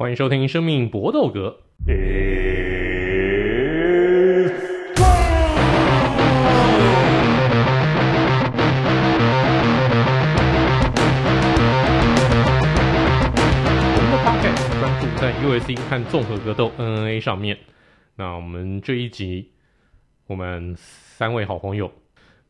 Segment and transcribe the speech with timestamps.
[0.00, 1.50] 欢迎收听《生命搏斗格》。
[1.84, 1.92] 我
[14.00, 17.58] 们的 Podcast 专注在 UFC 和综合格斗 MMA 上面。
[18.16, 19.50] 那我们这一集，
[20.28, 21.92] 我们三位好朋友，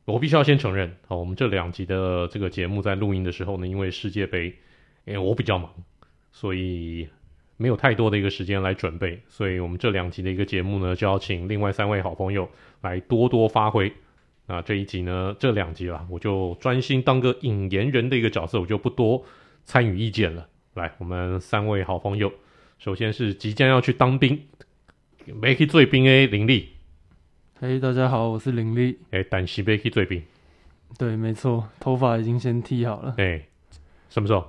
[0.05, 4.55] 我必须要先承认，好，我们这两集的这个节目在录音的时候呢，因为世界杯，
[5.07, 5.69] 哎，我比较忙，
[6.31, 7.09] 所以。
[7.61, 12.49] 没有太多的一个时间来准备，所以我们这两集的一个节目呢，就要请另外三位好朋友
[12.81, 13.93] 来多多发挥。
[14.47, 19.23] 那这一集呢，这两集啦，我就专心当个引言人的一个角色，我就不多
[19.67, 20.49] 参与意见了。
[20.73, 22.33] 来，我们三位好朋友，
[22.79, 24.41] 首先是即将要去当兵，
[25.27, 26.71] 没去做兵诶，林立。
[27.61, 28.99] 嘿，大家好，我是林立。
[29.11, 30.23] 哎，但是没去做兵。
[30.97, 33.17] 对，没错，头发已经先剃好了。
[33.19, 33.43] 哎，
[34.09, 34.49] 什么时候？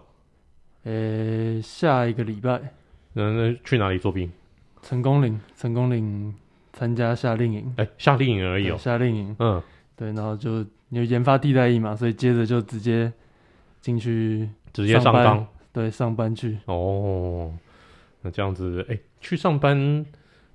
[0.86, 2.74] 呃，下一个礼拜。
[3.14, 4.32] 那那去哪里做兵？
[4.82, 6.34] 成功岭，成功岭
[6.74, 7.74] 参加夏令营。
[7.78, 8.78] 哎、欸，夏令营而已哦。
[8.78, 9.62] 夏令营，嗯，
[9.96, 13.12] 对，然后就有研发替代役嘛，所以接着就直接
[13.80, 16.58] 进去，直接上班，对，上班去。
[16.66, 17.54] 哦，
[18.22, 20.06] 那这样子，哎、欸，去上班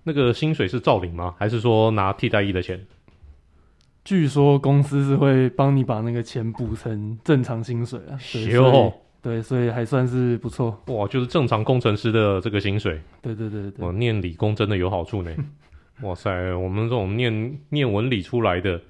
[0.02, 1.34] 那个薪水是照领吗？
[1.38, 2.84] 还是说拿替代役的钱？
[4.04, 8.18] 据说公司是会帮你把那个钱补成正常薪水啊。
[8.50, 8.92] 哟。
[9.22, 13.00] 对，所以还算是不错哇，就是正常工程师的这个薪水。
[13.20, 15.30] 对对对对，我念理工真的有好处呢。
[16.02, 18.80] 哇塞，我们这种念念文理出来的，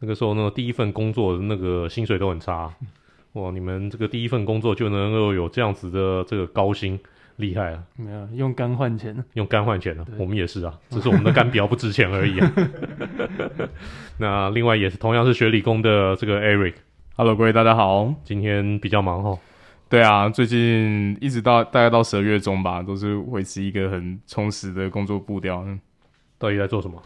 [0.00, 2.74] 那个时候呢，第一份工作的那个薪水都很差。
[3.34, 6.98] 哇，你们这个第一份工作就能够有这样子的这个高薪，
[7.36, 7.82] 厉害啊！
[7.94, 12.52] 没有用肝换钱，用肝换钱的，我们也是啊，只是我们的肝比较不值钱而已啊。
[14.18, 19.38] 那另外也是同样是学理工的这个 Eric，Hello，各位大家好，今天比较忙哦。
[19.88, 25.64] 对啊，最近一直到大概到十二月中吧，都是维持一个很充实的工作步调。
[26.38, 27.02] 到底在做什么？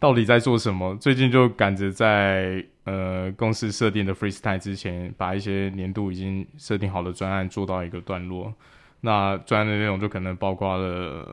[0.00, 0.96] 到底在做什么？
[0.96, 8.52] 最近就赶着在呃公司设定的 freestyle 之前，把一些年度已经设定好的专案做到一个段落。
[9.00, 10.84] 那专案的内容就可能包括了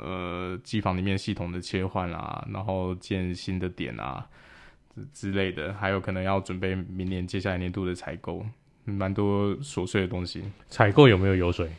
[0.03, 4.23] 呃机房里面系统的切换啊，然后建新的点啊
[5.12, 8.45] 之类的，还有可能要准备明年接下来年度的采购。
[8.86, 11.69] 蛮多琐碎的东西，采购有没有油水？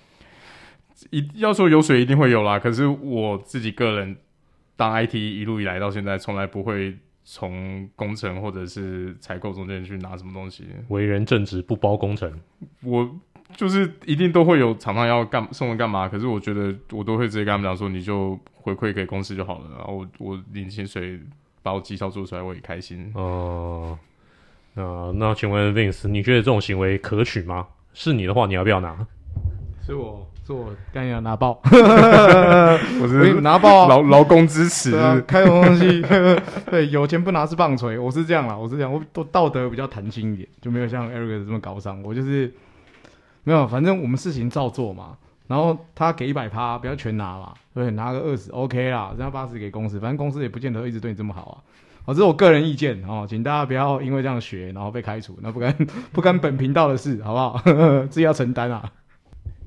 [1.11, 2.59] 一要说油水一定会有啦。
[2.59, 4.17] 可是我自己个人
[4.77, 10.65] 当 IT 一路以来到现在，从来不会从工程或者是采购中间去拿什么东西。
[10.89, 12.33] 为人正直，不包工程。
[12.83, 13.11] 我
[13.57, 19.71] 就是一定都会有厂商要干送我干嘛，可是我觉得我都会直接跟他们讲说，你就回馈给公司就好了。
[19.77, 21.19] 然后我我领薪水，
[21.63, 23.11] 把我绩效做出来，我也开心。
[23.17, 23.99] 哦、呃。
[24.75, 27.67] 呃，那请问 Vince，你觉得这种行为可取吗？
[27.93, 29.07] 是你的话，你要不要拿？
[29.85, 36.03] 是我，是我干要拿爆， 我是拿爆劳劳工支持，啊、开什么东西？
[36.71, 42.03] 对，有钱不拿是棒槌，我是这样啦，我是这样，我都道德比较弹性一点，就没有像 Eric 这么高尚。
[42.03, 42.53] 我就是
[43.45, 45.19] 没有，反正我们事情照做嘛。
[45.49, 51.57] 然后他给一百趴，不要全拿嘛，对，拿个二十 OK 啦，剩下八十给公司，反正公司也不见得一直对你这么好啊。
[52.05, 55.73] 好，这是我个人意见哦，请大家不要因为这样学，然后被开除，那不干
[56.13, 57.63] 不干本频道的事，好不好？
[58.11, 58.91] 自己要承担啊。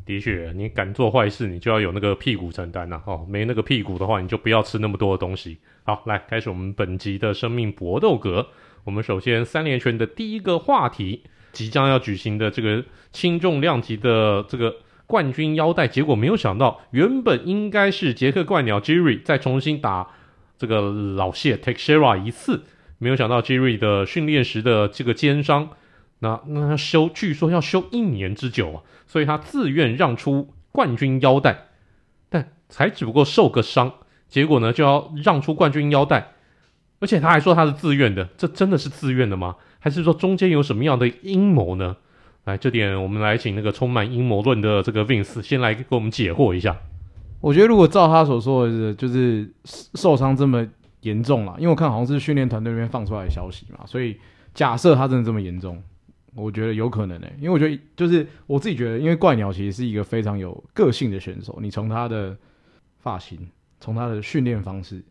[0.05, 3.01] 的确，你敢做坏事，你就要有那个屁股承担呐。
[3.05, 5.57] 哦，没那个屁股的话，你就不要吃那么多的东西。
[5.83, 8.45] 好，来开始我们本集的生命搏斗格。
[8.83, 11.23] 我们首先三连拳的第一个话题，
[11.53, 14.75] 即将要举行的这个轻重量级的这个
[15.07, 20.09] 冠军腰带，结果没有想到，原本应该是杰克怪鸟 Jiri 再重新打。
[20.57, 20.81] 这个
[21.15, 22.63] 老谢 Teixeira 一次，
[22.97, 25.69] 没有想到 Jerry 的训练时的这个肩伤，
[26.19, 31.67] 那那他修，据说要修一年之久啊，所以他自愿让出冠军腰带，
[32.29, 33.93] 但才只不过受个伤，
[34.27, 36.33] 结果呢就要让出冠军腰带，
[36.99, 39.57] 而且他还说他是自愿的，这真的是自愿的吗？
[39.79, 41.97] 还是说中间有什么样的阴谋呢？
[42.45, 46.77] 来，这点我们来请那个充满阴谋论的这个 Vince 先来给我们解惑一下。
[47.41, 50.67] 我觉得如果照他所说的是，就是受伤这么
[51.01, 54.17] 严重了，因为我看好像是训练团队那边放出来的消息嘛，所以
[54.53, 55.79] 假设他真的这么严重，
[56.33, 62.35] 我觉得有可能诶、因为我觉得就是我自己觉得，因为怪鸟其实是一个非常有个性的选手，你从他的
[62.97, 63.47] 发型，
[63.79, 65.03] 从他的训练方式，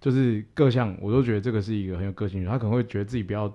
[0.00, 3.52] 就是各项我都觉得这个是一个很有个性，他可能会觉得自己不要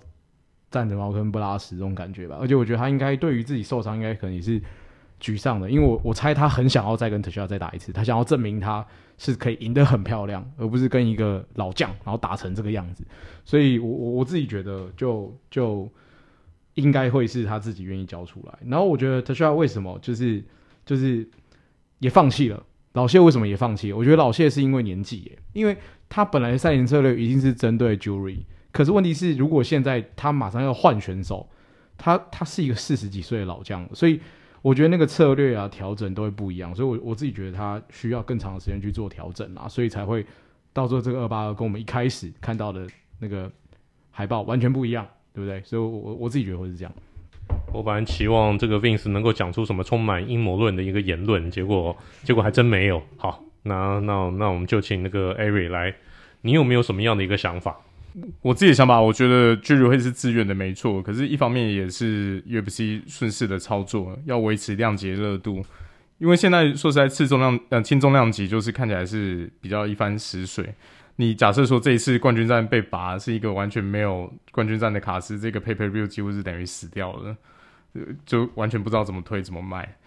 [0.69, 4.62] 站着茅坑不拉屎这种感觉吧，而且我觉得他应该对于自己受伤，应该可能也是。
[5.19, 8.86] 沮丧的，因为我我猜他很想要再跟特需要再打一次，他想要证明他
[9.18, 13.04] 是可以赢得很漂亮，而不是跟一个老将然后打成这个样子。
[13.44, 15.92] 所以我我我自己觉得就就
[16.75, 18.57] 应该会是他自己愿意交出来。
[18.66, 20.44] 然后我觉得特需要为什么就是
[20.86, 21.27] 就是
[22.00, 22.63] 也放弃了，
[22.94, 23.92] 老谢为什么也放弃？
[23.92, 25.77] 我觉得老谢是因为年纪耶，因为
[26.07, 28.39] 他本来赛前策略一定是针对 Jury，
[28.72, 31.50] 可是问题是，如果现在他马上要换选手，
[31.98, 34.22] 他他是一个四十几岁的老将，所以
[34.61, 40.25] 我觉得那个策略啊调整都会不一样，所以我我自己觉得他需要更长的时间去做调整啊，所以才会
[40.73, 42.88] 到时候这个二八二跟我们一开始看到的
[43.19, 43.51] 那个
[44.11, 45.61] 海报完全不一样，对不对？
[45.63, 46.94] 所以我，我我自己觉得会是这样。
[47.71, 53.01] 我本来期望这个 Vince 能够讲出什么充满阴谋论的一个言论，结果结果还真没有。
[53.17, 55.95] 好，那那那我们就请那个 Ari 来，
[56.41, 57.79] 你有没有什么样的一个想法？
[58.42, 61.01] 我自己的想法，我觉得 Jury 会是自愿的，没错。
[61.01, 65.63] 可是，一方面也是 UFC 顺势的操作，要维持量级热度。
[66.18, 70.74] 因为现在说实在，次重量呃轻重量级就是看起来是比较一番死水。
[71.16, 77.36] 你假设说这一次冠军战被拔是一个完全没有冠军战的卡司，这个 Pay Per View 几乎是等于死掉了，
[78.25, 79.98] 就完全不知道怎么推怎么卖。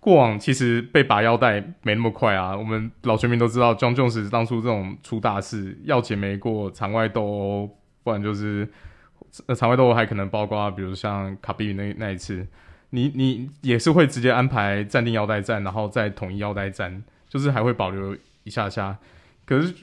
[0.00, 8.68] 过往其实被拔腰带没那么快啊，我们老球迷都知道，Jon Jones 当初这种出大事，要钱没过，场外斗殴，不然就是
[9.46, 12.46] 呃场外斗殴还可能包括比如像卡比那那一次，
[12.90, 18.96] 你你也是会直接安排暂定腰带战，然后再统一腰带战，就是还会保留一下下，
[19.44, 19.74] 可是。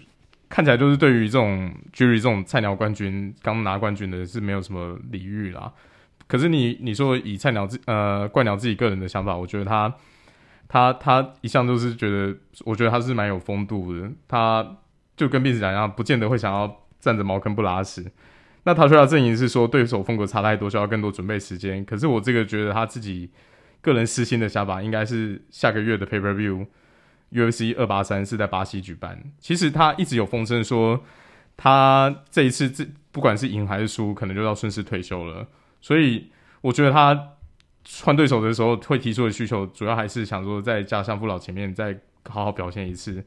[0.50, 5.74] 看起来就是对于这种 Jury 这种菜鸟冠军刚拿冠军的是没有什么礼遇啦。
[6.34, 9.94] 可是你你说以菜鸟自呃冠鸟自己个人的想法，我觉得他
[10.68, 12.36] 他他一向都是觉得，
[12.66, 14.10] 我觉得他是蛮有风度的。
[14.28, 14.78] 他
[15.16, 18.12] 就跟斌子讲一样，不见得会想要占着茅坑不拉屎。
[18.64, 21.86] 那他说他阵营是说对手风格差太多，需要更多准备时间。
[21.86, 23.30] 可是我这个觉得他自己
[23.80, 26.66] 个人私心的想法，应该是下个月的 Pay Per View。
[27.32, 31.00] UFC 二八三是在巴西举办，其实他一直有风声说，
[31.56, 35.48] 他这一次这不管是赢还是输，可能就要顺势退休了。
[35.84, 36.32] 所以
[36.62, 37.34] 我觉得他
[38.04, 41.94] 换对手的时候会提出的需求，主要还是想说在家乡父老前面再
[42.30, 43.22] 好好表现一次，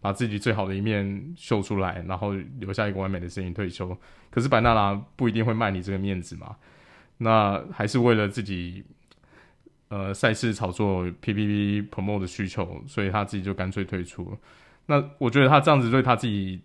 [0.00, 3.96] 把自己最好的一面秀出来，然后留下一个完美的身影退休。
[4.30, 6.54] 可是白娜拉不一定会卖你这个面子嘛，
[7.16, 8.84] 那还是为了自己。
[9.88, 14.34] 呃，赛事炒作 PPV promote 的需求，所以他自己就干脆退出。
[14.86, 16.58] 那我觉得他这样子对他自己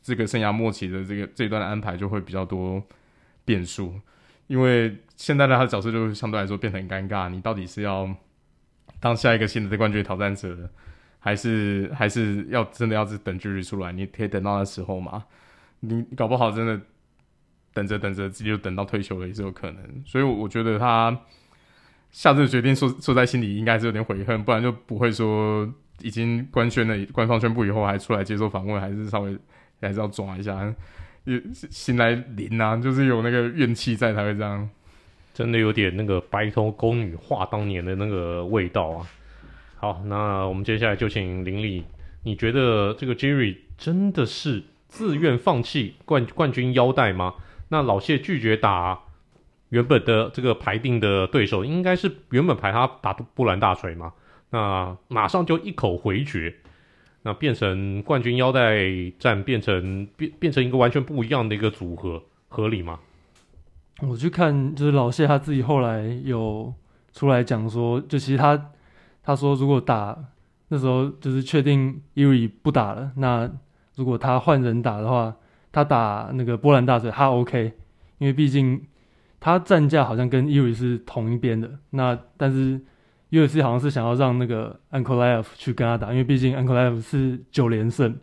[0.00, 2.80] 这个生涯末期的这个这段的安排就会比较多
[3.44, 4.00] 变数，
[4.48, 7.28] 因为现在的他的角色就相对来说变得很尴尬。
[7.28, 8.12] 你到底是要
[8.98, 10.68] 当下一个新的冠军挑战者，
[11.20, 13.92] 还是还是要真的要是等 Jury 出来？
[13.92, 15.24] 你可以等到那时候嘛？
[15.80, 16.80] 你搞不好真的
[17.72, 20.02] 等着等着自己就等到退休了也是有可能。
[20.04, 21.16] 所以我觉得他。
[22.10, 29.38] 下这个决定说说在心里应该是有点悔恨，不然就不会说已经官宣了，官方宣布以后还出来接受访问，还是稍微
[29.82, 30.74] 还是要抓一下，
[31.32, 34.68] 有心来临啊，就是有那个怨气在才会这样，
[35.34, 39.06] 真的有点那个白头宫女话当年的那个味道啊。
[39.76, 41.84] 好，那我们接下来就请林立，
[42.24, 47.34] 你觉得这个 Jerry 真的是自愿放弃冠冠军腰带吗？
[47.68, 49.00] 那老谢拒绝打。
[49.70, 54.14] 原本的这个排定的对手应该是原本排他打波兰大锤嘛，
[54.48, 56.54] 那马上就一口回绝，
[57.22, 58.86] 那变成冠军腰带
[59.18, 63.00] 战，变成变变成一个完全不一样的一个组合，合理吗？
[64.02, 66.72] 我去看就是老谢他自己后来有
[67.12, 68.70] 出来讲说，就其实他
[69.22, 70.16] 他说如果打
[70.68, 73.50] 那时候就是确定 Eri 不打了，那
[73.96, 75.36] 如果他换人打的话，
[75.72, 77.72] 他打那个波兰大锤他 OK，
[78.18, 78.82] 因为毕竟。
[79.40, 82.80] 他战价好像跟 Eri 是同一边的，那但是
[83.30, 88.16] UFC 好像是想要让那个 Ankalaev 去跟他打，因为毕竟 Ankalaev 是九连胜，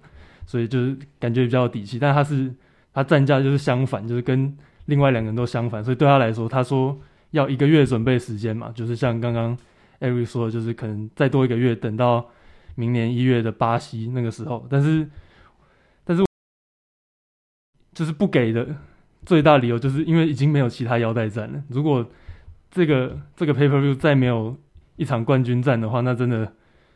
[0.46, 2.00] 所以就是感觉比较有底气。
[2.00, 2.54] 但他是
[2.94, 6.98] 他战价就是相反，就是跟另外两个人都相反，所以对他来说，他说
[7.32, 9.58] 要一个月准备时间嘛，就是像刚刚
[10.00, 12.30] Ari 说的，就是可能再多一个月，等到
[12.76, 15.08] 明年一月的巴西那个时候，但是
[16.04, 16.24] 但是
[17.94, 18.68] 就是不给的。
[19.26, 21.64] 最大理由就是因为已经没有其他腰带战了。
[21.70, 22.08] 如果
[22.70, 24.56] 这个这个 Pay Per View 再没有
[24.96, 26.54] 一场冠军战的话，那真的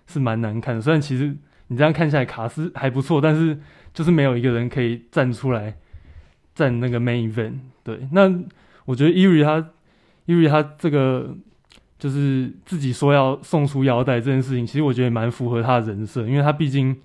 [0.08, 0.82] 是蛮难看的。
[0.82, 1.36] 虽然其实
[1.68, 3.58] 你这样看下来卡斯还不错，但是
[3.94, 5.78] 就是没有一个人可以站出来
[6.54, 7.60] 站那个 Main Event。
[7.84, 8.34] 对，那
[8.86, 9.70] 我觉得 Eri 他
[10.28, 11.36] Eri 他这个
[11.98, 16.96] 就是自己说要送出腰带这件事情，其实我觉得蛮符合他的人设，因为他毕竟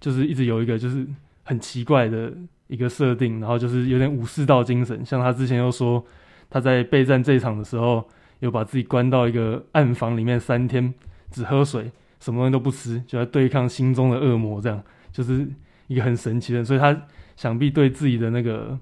[0.00, 1.06] 就是一直有一个就是
[1.44, 2.32] 很奇怪的。
[2.70, 6.00] 一个设定，然后就是有点武士道精神，像他之前又说
[6.48, 8.08] 他在备战这一场的时候，
[8.40, 10.92] 又把自己关到一个暗房里面三天，
[11.30, 14.82] 只喝水，什么东西都不吃，就在对抗心中的恶魔，这样
[15.12, 15.48] 就是
[15.86, 17.06] 一个很神奇的，所以他
[17.36, 18.78] 想必对自己的那个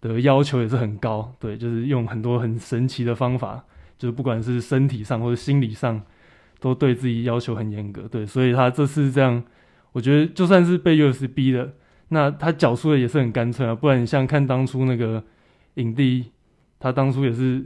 [0.00, 3.64] 的要求也是很高，对，就是用很多很神奇的方法，
[3.98, 6.00] 就是不管是身体上或者心理上
[6.60, 9.42] 都对自己要求很严格，对，所以他这次这样，
[9.92, 11.74] 我觉得就算是被 UFC 逼的，
[12.08, 15.22] 那他缴出的也是很干脆啊，不然你像看当初那个
[15.74, 16.32] 影帝，
[16.78, 17.64] 他当初也是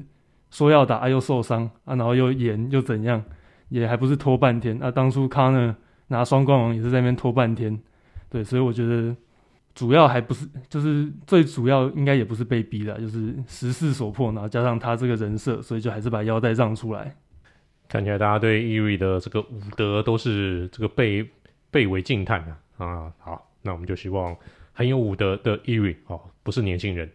[0.51, 3.25] 说要打，又受伤啊，然后又延又怎样，
[3.69, 5.77] 也还不是拖半天啊，当初康呢
[6.09, 7.81] 拿双冠王也是在那边拖半天，
[8.29, 9.17] 对，所以我觉得。
[9.73, 17.15] 主要还不是，就是最主要应该也不是被逼的，就是时势所迫，然后加上他这个人设，所以就还是把腰带让出来。
[17.89, 21.27] 看起来大家对 Eri 的这个武德都是这个倍
[21.71, 22.41] 倍为惊叹
[22.77, 22.85] 啊！
[22.85, 24.37] 啊，好，那我们就希望
[24.73, 27.09] 很有武德的 Eri 哦，不是年轻人，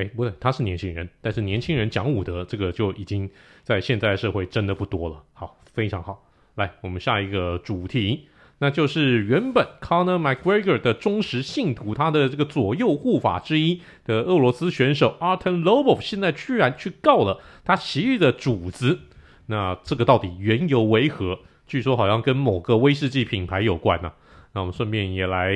[0.00, 3.28] 哎，不对，他是年轻人，但是年轻人讲武德，这个就已经
[3.62, 5.22] 在现在社会真的不多了。
[5.34, 8.28] 好，非常好，来，我们下一个主题。
[8.62, 19.00] 那就是原本 Conor McGregor 的忠实信徒，他的这个左右护法之一的俄罗斯选手 Artem Lobov，现在居然去告了他昔日的主子。
[19.46, 21.40] 那这个到底缘由为何？
[21.66, 24.12] 据说好像跟某个威士忌品牌有关呢、
[24.52, 25.54] 那我们顺便也来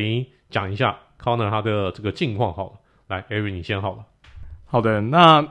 [0.50, 2.72] 讲一下 Conor 他的这个近况好了。
[3.08, 4.04] 来，Ari 你先好了。
[4.74, 5.46] 好的，那。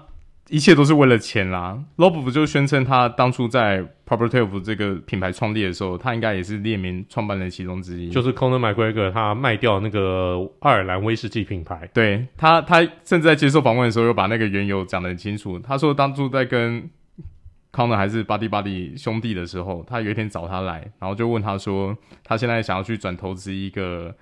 [0.49, 1.81] 一切都是为了钱啦。
[1.95, 8.09] Lobov 就宣称他当初在 Proper Twelve 这个品牌创立的时候，他应该也是列名创办人其中之一。
[8.09, 11.89] 就是 Conor McGregor 他卖掉那个爱尔兰威士忌品牌。
[11.93, 15.57] 对他，他甚至在接受访问的时候，又把那个缘由讲得很清楚。
[15.57, 16.87] 他说，当初在跟
[17.71, 24.13] Conor 还是 Buddy Buddy 兄弟的时候，他有一天找他来，然后就问他说，他现在想要去转投资一个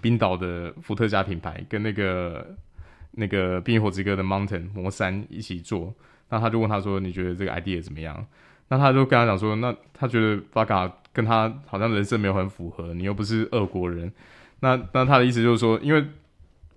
[0.00, 2.56] 冰岛的伏特加品牌，跟那个。
[3.16, 5.92] 那个《冰与火之歌》的 Mountain 魔山一起做，
[6.28, 8.26] 那他就问他说：“你觉得这个 idea 怎么样？”
[8.68, 14.12] 那他就跟他讲说：“那他觉得 Vaga 跟他好像人设没有很符合，你又不是俄国人。
[14.60, 16.04] 那”那他的意思就是说，因为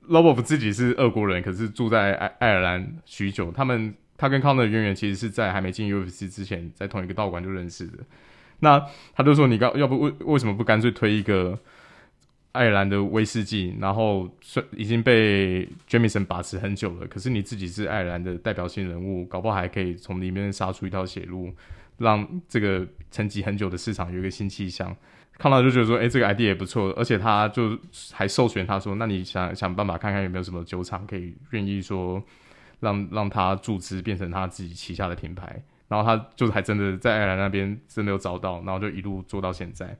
[0.07, 7.99] Lobov 自己是俄国人，可是住在爱爱尔兰许久，他们他跟康德的渊源其实是在还没进 UFC 之前，在同一个道馆就认识的。
[8.59, 8.83] 那
[9.15, 11.59] 他就说：“你刚要不为为什么不干脆推一个？”
[12.51, 14.27] 爱尔兰的威士忌，然后
[14.75, 17.07] 已经被 Jameson 把持很久了。
[17.07, 21.53] 可是你自己是爱尔兰的代表性人物，搞不好还可以从里面杀出一条血路，
[21.97, 24.95] 让这个沉寂很久的市场有一个新气象。
[25.37, 27.77] 康纳就觉得说，哎、欸，这个 idea 也不错，而且他就
[28.11, 32.21] 还授权他说，那你想想办法看看有没有什么酒厂可以愿意说
[32.79, 35.63] 让让他注资变成他自己旗下的品牌。
[35.87, 39.97] 然后他就还真的在爱尔兰那边真的有找到，然后就一路做到现在。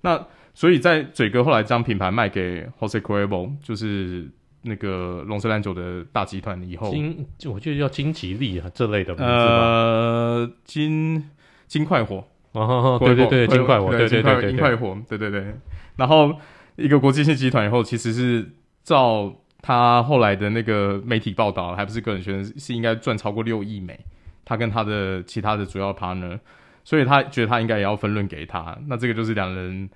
[0.00, 0.26] 那。
[0.54, 4.28] 所以在嘴哥后来将品牌卖给 Jose Cuervo，就是
[4.62, 11.30] 那个龙舌兰酒的大集团以后，金我觉得叫金吉利啊这类的名字吧，呃，金
[11.68, 15.54] 金快活，哦，对对对，金快活，对对对，金快活，对对对。
[15.94, 16.34] 然后
[16.74, 18.44] 一个国际性集团以后，其实是
[18.82, 23.96] 照他后来的那个媒体报道，还不是个人宣称，是应该赚超过六亿美。
[24.44, 26.40] 他跟他的其他的主要 partner，
[26.88, 28.78] 所以他觉得他应该也要分润给他。
[28.86, 29.90] 那这个就是两人。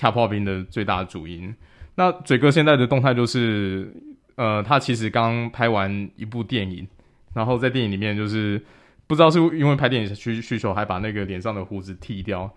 [0.00, 1.52] 跳炮兵的最大主因。
[1.96, 3.92] 那嘴哥现在的动态就是，
[4.36, 6.86] 呃，他其实刚拍完一部电影，
[7.34, 8.62] 然后在电影里面就是
[9.08, 12.48] 不知道是因为拍电影需需求，还把那个脸上的胡子剃掉，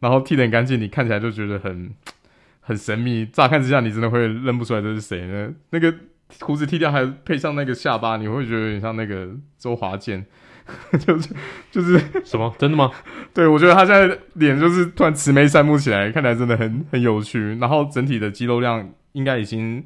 [0.00, 1.92] 然后剃得很干净，你看起来就觉得很
[2.64, 3.26] 很神秘。
[3.26, 5.52] 乍看之下，你真的会认不出来这是谁呢？
[5.68, 5.94] 那个
[6.40, 10.24] 胡子剃掉，还配上那个下巴，你会觉得有点像那个周华健。
[10.98, 11.34] 就是
[11.70, 12.52] 就是什么？
[12.58, 12.90] 真的吗？
[13.32, 17.56] 对，我觉得他现在脸就是突然慈眉善目起来，看起来真的很很有趣。
[17.56, 19.84] 然后整体的肌肉量应该已经，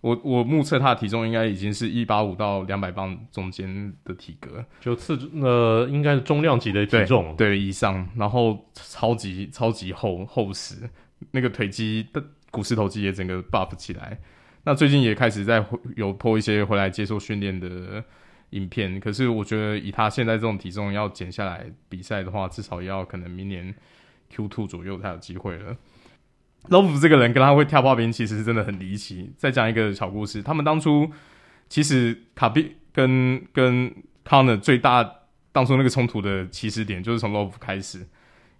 [0.00, 8.08] 我我目测他的体重应该已经是一八五到两百磅中间的体格，就次呃应该是重量级的体重对，对以上。
[8.16, 10.76] 然后超级超级厚厚实，
[11.32, 14.18] 那个腿肌的股四头肌也整个 buff 起来。
[14.64, 15.64] 那最近也开始在
[15.96, 18.02] 有 po 一些回来接受训练的。
[18.52, 23.74] 影片，可是我觉得以他现在这种体重要减下来比赛的话，至少要可能明年
[24.30, 25.76] Q Two 左右才有机会了。
[26.68, 29.32] Love 这个人跟他会跳炮兵，其实是真的很离奇。
[29.36, 31.10] 再讲一个小故事，他们当初
[31.68, 33.92] 其实卡比跟跟
[34.24, 38.06] Conor 最大当初那个冲突的起始点就是从 Love 开始，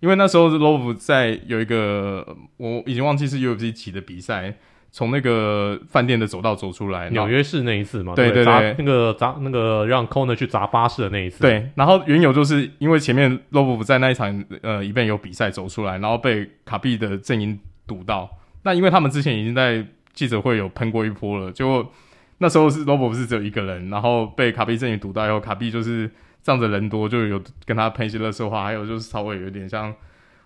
[0.01, 4.59] 因为那时候 Love 在有一个我已经忘记是 UFC 几的比赛。
[4.95, 11.67] 从那个饭店的走道走出来，纽约市那一次嘛，对对对，砸那个砸那个让 c o n e r 去砸巴士的那一次，对。
[11.75, 18.29] 然后缘由就是因为前面 Lobov 在那一场呃一边有比赛走出来，然后被卡比的阵营堵到。
[18.65, 19.83] 那因为他们之前已经在
[20.13, 21.91] 记者会有喷过一波了，结果
[22.37, 26.11] 那时候是 Lobov 是只有一个人，然后被卡比阵营堵到以后，卡比就是
[26.43, 29.95] 仗着人多，就有跟他喷一些热色话，还有就是稍微有点像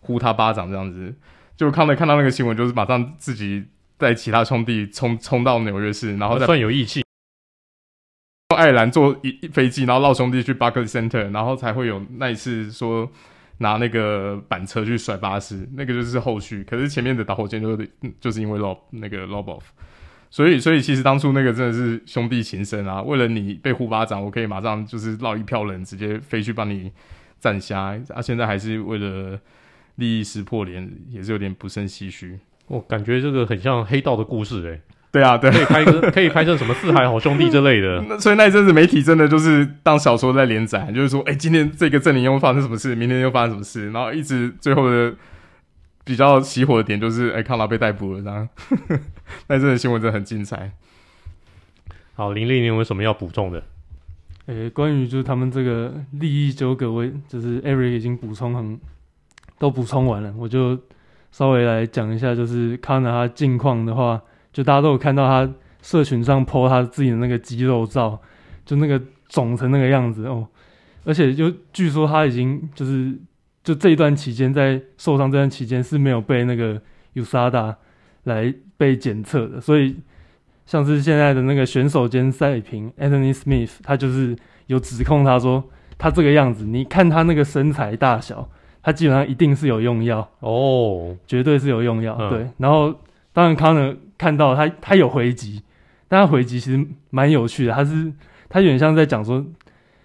[0.02, 1.12] 呼他巴掌这样子。
[1.56, 3.64] 就 Conor 看到那个新闻，就是马上自己。
[3.98, 7.02] 带其他兄弟冲冲到纽约市，然后再算有义气。
[8.50, 13.10] 从爱尔兰坐一飞机，然后绕兄弟去 Barclays Center，然后才会有那一次说
[13.58, 16.62] 拿那个板车去甩巴士，那个就是后续。
[16.62, 19.62] 可是前面的导火线就是就是因为 Lob 那个 Loboff，
[20.30, 23.02] 所以所以其实当初那个真的是兄弟情深啊！
[23.02, 26.92] 为了你被呼巴掌，我可以马上就是绕一票人直接飞去帮你
[27.40, 28.22] 站下啊！
[28.22, 29.40] 现在还是为了
[29.96, 32.38] 利益撕破脸，也是有点不胜唏嘘。
[32.68, 34.82] 我感觉这个很像黑道的故事诶、欸。
[35.12, 38.04] 对啊，对，可以拍个，可以拍成什么四海好兄弟之类的。
[38.08, 45.14] 那所以那一阵子媒体真的就是当小说在连载，就是说，哎、欸，今天这个阵营又发生什么事，明天又发生什么事，然后一直最后的
[46.04, 48.48] 比较起火的点就是，哎、欸，康拉被逮捕了，这样。
[49.48, 50.70] 那阵的新闻真的很精彩。
[52.12, 53.62] 好，林立，你有什么要补充的？
[54.46, 58.78] 诶、欸，关于就是他们这个利益纠葛，我就是 Eric 已经补充很
[59.58, 60.78] 都补充完了，我就
[61.30, 64.20] 稍微来讲一下，就是康纳他近况的话。
[64.52, 65.52] 就大家都有看到他
[65.82, 68.18] 社群上 po 他自己的那个肌肉照，
[68.64, 70.48] 就那个肿成那个样子哦，
[71.04, 73.14] 而且就据说他已经就是
[73.62, 76.80] 就这一段期间在受伤这段期间是没有被那个
[77.14, 77.74] USADA
[78.24, 79.96] 来被检测的，所以
[80.64, 84.34] 像是现在的那个选手兼赛评 Anthony Smith，他就是
[84.68, 85.62] 有指控他说
[85.98, 88.48] 他这个样子，你看他那个身材大小，
[88.86, 92.94] 他基本上一定是有用药哦，绝对是有用药，嗯、对，然后
[93.32, 93.98] 当然康能。
[94.18, 95.62] 看到他，他有回击，
[96.08, 97.72] 但他回击其实蛮有趣的。
[97.74, 98.10] 他是
[98.48, 99.44] 他有点像在讲说，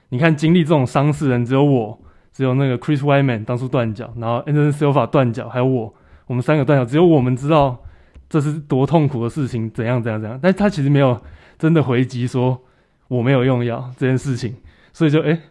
[0.09, 1.97] 你看经历这种伤势的人只有我，
[2.33, 5.93] 只有那个 Chris Weidman 当初断脚，然后 Anderson Silva 断脚，还有我，
[6.27, 7.81] 我们三个断脚，只有我们知道
[8.27, 10.37] 这是多痛苦的事情，怎样怎样怎样。
[10.43, 11.17] 但他其实没有
[11.57, 12.61] 真的回击说
[13.07, 14.53] 我没有用药这件事情，
[14.91, 15.41] 所以就诶、欸，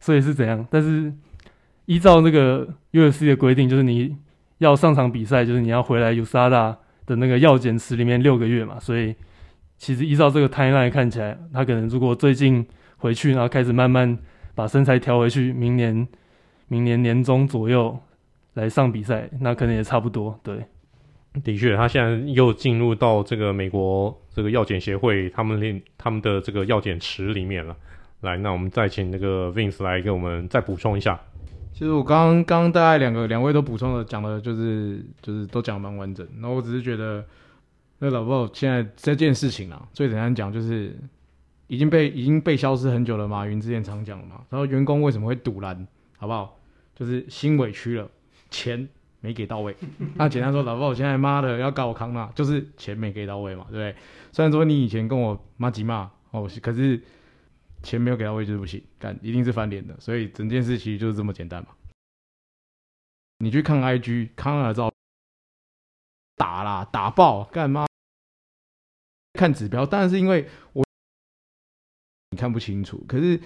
[0.00, 0.66] 所以是怎样？
[0.70, 1.12] 但是
[1.86, 4.16] 依照那个 UFC 的规定，就是你
[4.58, 6.76] 要上场比赛，就是你要回来 USADA
[7.06, 9.14] 的那个药检池里面六个月嘛，所以
[9.76, 12.66] 其实依照这个 timeline 看起来，他可能如果最近
[12.96, 14.18] 回去，然后开始慢慢
[14.54, 16.06] 把身材调回去，明年
[16.68, 17.96] 明年年中左右
[18.54, 20.40] 来上比赛，那可能也差不多。
[20.42, 20.64] 对，
[21.44, 27.76] 的确，他现在又进入到这个美国这个药检协会他们练他们的这个药检池里面了。
[28.22, 31.20] 来，那我们再请那个 Vince 来给我们再补充一下。
[31.76, 36.26] 其实我刚刚刚大概两个两位都补充了，讲的就是就是都讲的蛮完整。
[36.40, 37.22] 然后我只是觉得，
[37.98, 40.96] 那老鲍现在这件事情啊，最简单讲就是
[41.66, 43.28] 已经被已经被消失很久了。
[43.28, 45.86] 马云之前常讲嘛，然后员工为什么会堵拦，
[46.16, 46.58] 好不好？
[46.94, 48.08] 就是心委屈了，
[48.48, 48.88] 钱
[49.20, 49.76] 没给到位。
[50.16, 53.94] 那简单说，老鲍现在妈的要告我康纳，就是钱没给到位嘛，对不对？
[54.32, 56.98] 虽然说你以前跟我妈几骂哦，可是。
[57.86, 61.68] 钱没有给到位就不行，干一定是翻脸的，所以整件事其实就是这么简单嘛。
[63.38, 64.92] 你去看 IG，康纳的照
[66.34, 67.86] 打啦，打爆干嘛？
[69.34, 70.84] 看指标，当然是因为我
[72.30, 73.04] 你看不清楚。
[73.06, 73.40] 可是，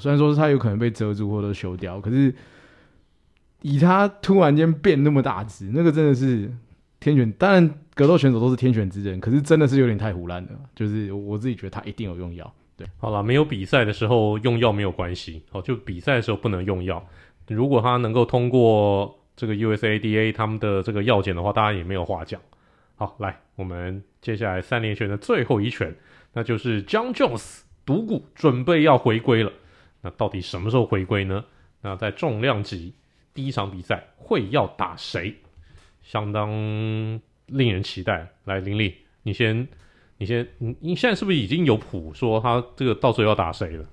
[0.00, 2.34] 虽然说是他有可能被遮住或者修掉，可是
[3.60, 6.52] 以他突然间变那么大只，那个真的是。
[7.00, 10.50] 天选当然格斗选手都是天选之人，可是真的是有点太胡乱了。
[10.74, 12.52] 就是我自己觉得他一定有用药。
[12.76, 15.42] 对，好了，没有比赛的时候用药没有关系。
[15.50, 17.04] 好，就比赛的时候不能用药。
[17.48, 22.40] 如果他能够通过这个 USADA 他们的这个药检的话，当然也没有话讲。
[22.96, 25.94] 好，来，我们接下来三连拳的最后一拳，
[26.32, 29.52] 那就是 Jon Jones 独谷准备要回归了。
[30.02, 31.44] 那到底什么时候回归呢？
[31.80, 32.94] 那在重量级
[33.32, 35.36] 第一场比赛会要打谁？
[36.08, 36.48] 相当
[37.48, 38.26] 令人期待。
[38.46, 38.94] 来，林立，
[39.24, 39.68] 你先，
[40.16, 43.84] 你先，你你现在是不是已经有谱说他这个到时候要打谁了？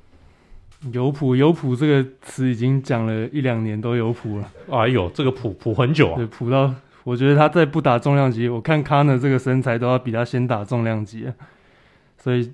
[0.93, 4.49] 有谱，有谱这个词已经讲了一两年都有谱了。
[4.71, 6.15] 哎呦，这个谱谱很久啊。
[6.15, 6.73] 对，谱到
[7.03, 11.27] 我觉得他再不打重量级，我看康纳这个身材都要比他先打重量级。
[12.17, 12.49] 所以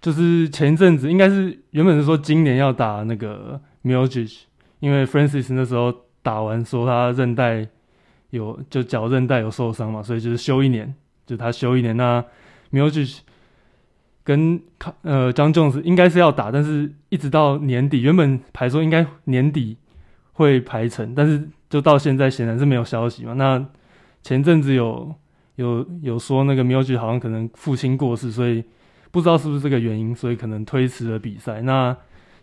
[0.00, 4.44] 就是前一阵子应该是原本是说今年要打那个 Miocic，
[4.80, 7.68] 因为 Francis 那时候打完说他韧带。
[8.32, 10.92] 有就脚韧带有受伤嘛，所以就是休一年，
[11.26, 11.94] 就他休一年。
[11.98, 12.24] 那
[12.72, 13.18] Miocic
[14.24, 14.58] 跟
[15.02, 19.76] 呃 Jon Jones 应该是要打，但是一直到年底，原本排说应该年底
[20.32, 23.34] 会排成，但是就到现在显然是没有消息嘛。
[23.34, 23.62] 那
[24.22, 25.14] 前阵子有
[25.56, 28.64] 有有说那个 Miocic 好像可能父亲过世，所以
[29.10, 31.60] 不知道是不是这个原因，所以可能推迟了比赛。
[31.60, 31.94] 那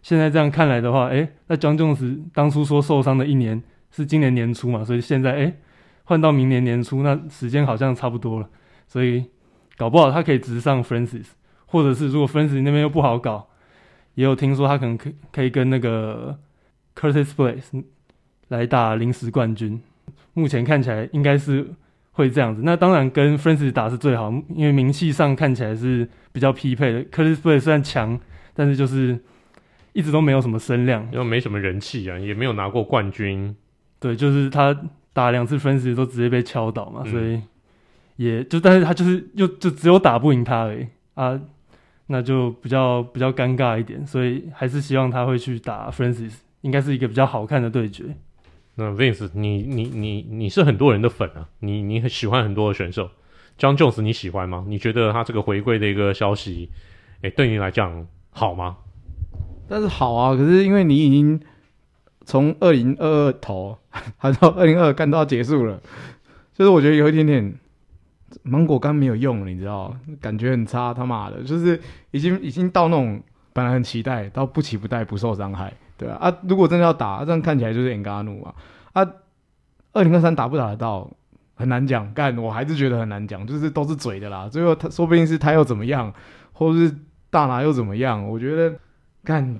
[0.03, 5.55] 现在这样看来的话，诶、那 Jon Jones 当初说受伤的一年是今年年初嘛，所以现在诶。
[6.09, 8.49] 欸换到明年年初，那时间好像差不多了，
[8.87, 9.25] 所以
[9.77, 11.27] 搞不好他可以直上 Francis，
[11.67, 13.47] 或者是如果 Francis 那边又不好搞，
[14.15, 16.39] 也有听说他可能可可以跟那个
[16.95, 17.83] Curtis Blaydes
[18.47, 19.79] 来打临时冠军。
[20.33, 21.67] 目前看起来应该是
[22.13, 22.63] 会这样子。
[22.65, 27.05] 那当然跟 Francis 打是最好，因为名气上看起来是比较匹配的。
[27.05, 28.19] Curtis Blaydes 虽然强，
[28.55, 29.19] 但是就是
[29.93, 33.55] 一直都没有什么声量，因为没什么人气啊，也没有拿过冠军。
[33.99, 34.75] 对，就是他
[35.13, 37.41] 打两次 Francis 都直接被敲倒嘛，嗯、所以
[38.15, 41.39] 也就，但是他就是又就只有打不赢他而已啊，
[42.07, 48.15] 那就比较比较尴尬一点，所以还是希望他会去打 Francis，应该是一个比较好看的对决。
[48.75, 53.09] 那 Vince，你你你你是很多人的粉啊，你你很喜欢很多的选手
[53.57, 54.63] ，John Jones 你喜欢吗？
[54.67, 56.69] 你觉得他这个回归的一个消息，
[57.17, 58.77] 哎、欸，对你来讲好吗？
[59.67, 61.39] 但是好啊，可是因为你已经
[62.29, 63.75] 从二零二二头
[64.17, 65.81] 还到二零二二干都要结束了，
[66.53, 67.55] 就是我觉得有一点点
[68.43, 73.19] 芒果干没有用了，你知道，感觉很差，他妈的，就是已经已经到那种
[73.51, 76.17] 本来很期待到不期不待不受伤害，对啊。
[76.21, 78.53] 啊，如果真的要打，这样看起来就是 Ngannou 啊。
[78.93, 79.07] 啊，
[79.93, 81.09] 二零二三打不打得到
[81.55, 86.13] 很难讲，干我还是觉得很难讲，就是都是嘴的啦，最后他说不定是他又怎么样，
[86.53, 86.95] 或是
[87.31, 88.77] 大拿又怎么样，我觉得。
[89.21, 89.59] 看，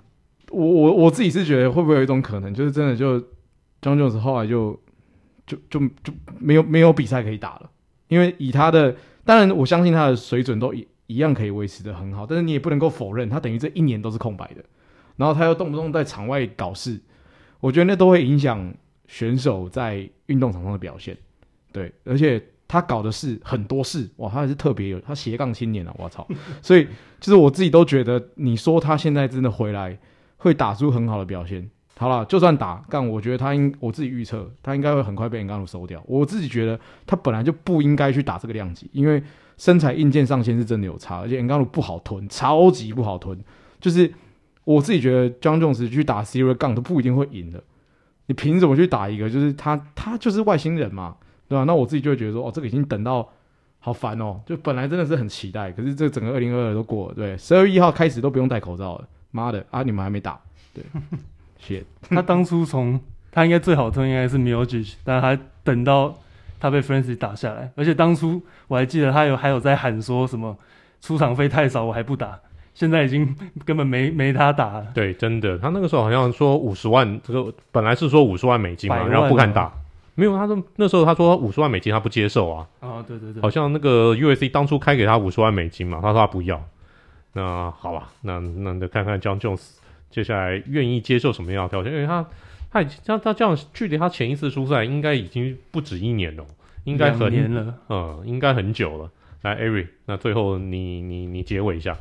[0.51, 3.19] 我我我自己是觉得会不会有一种可能，就是真的就
[3.81, 4.79] Jon Jones 后来就
[5.45, 7.69] 就就就没有没有比赛可以打了，
[8.07, 14.63] 因为以他的，当然我相信他的水准都一一样可以维持的很好，但是你也不能够否认他等于这一年都是空白的，
[15.17, 16.99] 然后他又动不动在场外搞事，
[17.59, 18.73] 我觉得那都会影响
[19.07, 21.17] 选手在运动场上的表现，
[21.71, 22.41] 对，而且。
[22.71, 26.27] 他搞的事很多事哇，他还是特别有他斜杠青年啊，我操！
[26.62, 26.88] 所以
[27.19, 29.97] 其实我自己都觉得，你说他现在真的回来
[30.39, 36.04] 会打出很好的表现，好了，就算打干，我觉得他应我自己预测他应该会很快被 Ngannou 收掉。
[36.08, 39.21] 我自己觉得他本来就不应该去打这个量级，因为
[39.58, 43.39] 身材硬件上限是真的有差，而且 Ngannou 不好吞，超级不好吞。
[43.80, 44.12] 就是
[44.63, 47.63] 我自己觉得 Jon Jones 去打 Ciryl Gane 都不一定会赢的，
[48.25, 49.30] 你凭什么去打一个？
[49.30, 51.15] 就是他他就是外星人嘛。
[51.49, 51.63] 对吧、啊？
[51.63, 53.28] 那我自己就会觉得说，哦，这个已经等到
[53.80, 54.39] 好烦哦。
[54.45, 59.08] 就本来真的是很期待，可是这整个二零二二都过了，对，十二月一号开始都不用戴口罩了。
[59.31, 60.39] 妈的啊，你们还没打？
[60.73, 60.83] 对，
[61.59, 61.83] 谢。
[62.09, 62.99] 他当初从
[63.31, 66.15] 他应该最好的应该是 m i l j i c 但他等到
[66.59, 70.57] 他被 Francis 打下来，而且当初我还记得他有还有在喊说什么
[71.01, 72.39] 出场费太少，我还不打。
[72.73, 74.87] 现在已经根本没没他打了。
[74.93, 79.71] 对，真的，他那个时候好像说五十万，这个本来是说五十万美金嘛，然后不敢打。
[80.15, 82.67] 没有，他说那时候他说五十万美金他不接受啊。
[82.79, 86.61] 啊，对对对，好像那个 u s c 当初开给他五十万美金嘛，他说他不要。
[87.33, 89.77] 那好吧，那那得看看 Jon Jones
[90.09, 92.25] 接下来愿意接受什么样的条件，因为他
[92.71, 96.45] 他已经他他这样距离他前一次出赛应该已经不止一年了，
[96.83, 99.11] 应该很年了，嗯，应该很久了。
[99.41, 101.95] 来，Ari，那最后你你你结尾一下。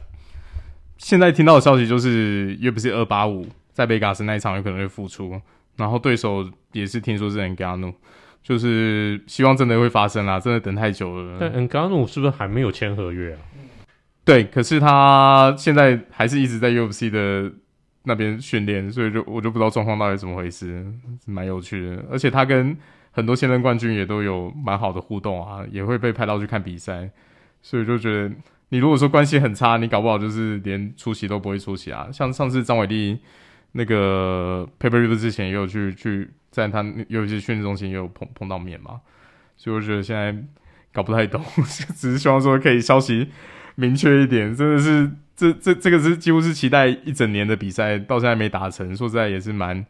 [0.96, 5.40] 现在听到的消息就是，UFC 二八五在贝加斯那一场有可能会复出。
[5.76, 7.94] 然后对手也是听说是 Ngannou，
[8.42, 11.36] 就是希望真的会发生啦，真的等太久了。
[11.38, 13.38] 但 Ngannou 是不是还没有签合约啊？
[14.28, 17.50] 对，可是他现在还是一直在 UFC 的
[18.02, 20.84] 那边训练，所以就我就不知道状况到底怎么回事，
[21.24, 22.04] 蛮有趣的。
[22.10, 22.76] 而且他跟
[23.10, 27.08] 很多现任冠军也都有蛮好的互动啊，也会被派到去看比赛，
[27.62, 28.30] 所以就觉得
[28.68, 32.10] 你如果说关系很差，你搞不好就是连出席都不会出席啊。
[32.12, 33.18] 像上次张伟丽。
[33.72, 38.98] 那个 Pay-Per-View 之前也有去去在他有一些训练中心也有碰碰到面嘛，
[39.58, 40.34] 所以我觉得现在
[40.90, 41.44] 搞不太懂，
[41.94, 43.28] 只是希望说可以消息
[43.78, 44.52] 明确一点。
[44.52, 49.86] 真的是这这这个是几乎是期待一整年的比赛，到现在没打成，说实在也是蛮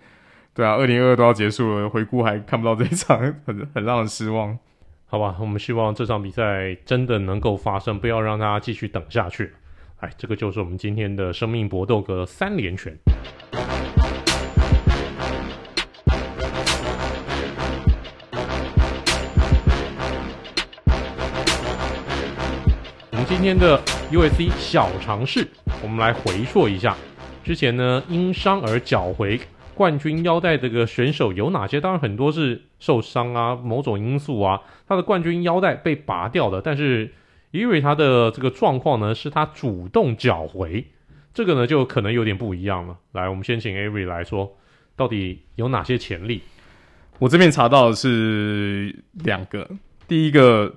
[0.52, 0.74] 对啊。
[0.74, 4.58] 二零二二都要结束了，回顾还看不到这一场， 很很让人失望。
[5.06, 9.50] 好吧，我们希望这场比赛真的能够发生，不要让大家继续等下去。
[10.00, 12.94] 哎，这个就是我们今天的生命搏斗格三连拳。
[23.38, 25.46] 今天的 UFC 小尝试，
[25.80, 26.96] 我们来回溯一下，
[27.44, 29.40] 之前呢因伤而缴回
[29.76, 31.80] 冠军腰带这个选手有哪些？
[31.80, 37.14] 当然很多是受伤啊，某种因素啊，他的冠军腰带被拔掉的，但是。
[37.50, 40.84] 因为他的这个状况呢，是他主动缴回，
[41.32, 42.98] 这个呢就可能有点不一样了。
[43.12, 44.54] 来，我们先请 Avery 来说，
[44.96, 46.42] 到底有哪些潜力？
[47.18, 49.66] 我这边查到的是两个，
[50.06, 50.74] 第一个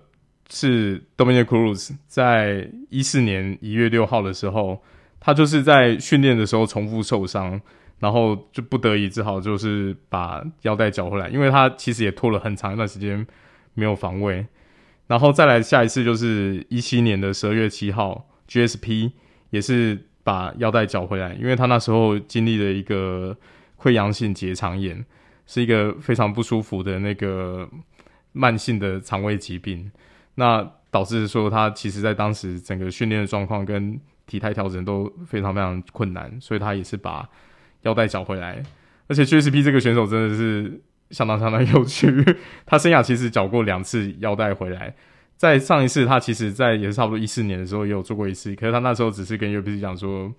[0.51, 4.83] 是 Dominic Cruz，在一四年一月六号的时候，
[5.19, 7.59] 他就是在训练的时候重复受伤，
[7.99, 13.25] 然后就不得已只好就是把腰带缴回来，因为他其实也拖了很长一段时间
[13.73, 14.45] 没有防卫。
[15.07, 19.11] 然后再来下一次就是一七年的十二月七号，GSP
[19.49, 23.35] 也是把腰带缴回来，因为他那时候经历了一个
[23.77, 25.05] 溃疡性结肠炎，
[25.45, 27.69] 是一个非常不舒服的那个
[28.31, 29.91] 慢性的肠胃疾病，
[30.35, 37.27] 那导致说他其实在当时整个训练的状况跟体态调整都非常非常困难，所以他也是把
[37.81, 38.61] 腰带找回来。
[39.07, 42.07] 而且 GSP 这个选手真的是相当相当 有趣，
[42.65, 44.93] 他生涯其实找过两次腰带回来。
[45.35, 50.31] 在上一次，他其实，在也是差不多一四年的时候也有做过一次，可是他那时候只是跟 UFC 讲说，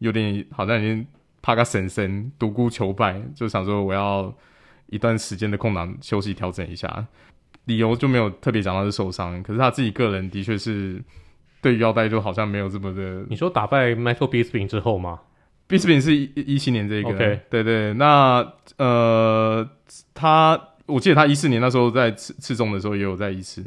[0.00, 1.06] 有点好像已经
[1.40, 4.30] 怕个神神独孤求败，就想说我要
[4.88, 7.06] 一段时间的空档休息调整一下，
[7.70, 11.00] 理由就没有特别讲到是受伤，可是他自己个人的确是
[11.62, 13.24] 对于腰带就好像没有这么的。
[13.28, 15.20] 你说打败 Michael Bisping 之后吗
[15.68, 17.12] ？Bisping 是一一七年这个
[17.48, 18.44] 对对，那
[18.76, 19.68] 呃，
[20.12, 23.64] 他我记得他一四年那时候在刺刺中的时候也有在一次。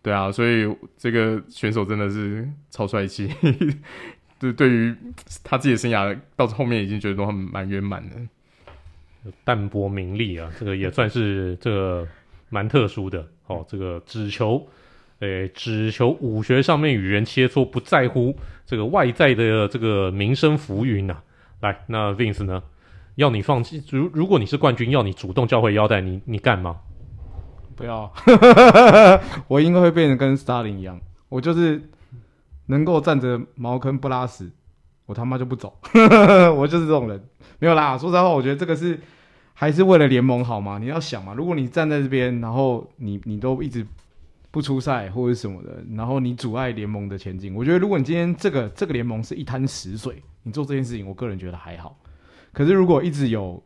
[0.00, 3.28] 对啊，所以这个选手真的是超帅气。
[4.40, 4.94] 对，对于
[5.44, 8.16] 他自己的生涯到后面已经觉得都很蛮圆满的。
[9.44, 12.06] 淡泊名利啊，这个也算是这个
[12.48, 13.64] 蛮特殊的哦。
[13.68, 14.66] 这个只求，
[15.20, 21.22] 诶，只求武学上面与人切磋，不在乎这个外在的这个名声浮云呐、啊。
[21.60, 22.62] 来，那 Vince 呢？
[23.16, 26.76] 要你放弃，如如果你是冠军，要你主动交回腰带，你你干吗？
[27.74, 28.12] 不要，
[29.46, 31.80] 我应该会变成跟 Starling 一样，我就是
[32.66, 34.50] 能够站着茅坑不拉屎，
[35.06, 35.78] 我他妈就不走，
[36.56, 37.22] 我就是这种人。
[37.60, 38.98] 没有啦，说实话，我觉得这个是
[39.60, 40.78] 还是为了联盟好吗？
[40.78, 43.84] 你要想嘛，如果你站在这边，然后你你都一直
[44.52, 51.98] 不出赛或者什么的，然后你阻碍联盟的前进，我觉得如果你今天这个这个联盟是一滩死水，你做这件事情，我个人觉得还好。
[52.52, 53.60] 可是如果一直有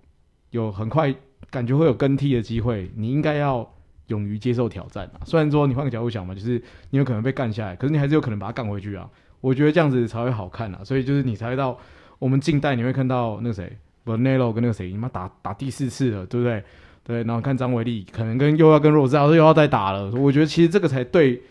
[0.49, 1.15] 有很快
[1.51, 3.71] 感觉会有更替的机会，你应该要。
[4.09, 5.25] 勇于接受挑战啊！
[5.25, 9.09] 虽然说你换个角度想嘛，就是你有可能被干下来，可是你还是有可能把它干回去啊！
[9.41, 10.83] 我觉得这样子才会好看啊！
[10.85, 11.79] 所以就是你才会到
[12.19, 16.63] 我们近代，你会看到那个谁，Vanello 跟那个谁，你妈打打第四次了，对不对？
[17.05, 20.11] 对，然后看张伟丽，可能跟又要跟罗斯奥又要再打了。
[20.13, 21.43] 我觉得其实这个才对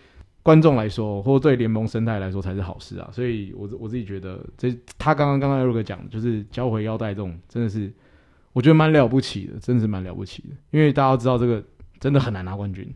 [0.44, 3.10] 观众来说，或对联盟生态来说才是好事啊！
[3.12, 7.92] 所以我我自己觉得，这他刚刚刚刚 Eric 讲，就是交回腰带这种，真的是
[8.54, 11.64] 我觉得蛮了不起的，真的是蛮了不起的，因为大家知道这个。
[12.00, 12.92] 真的很难拿冠军，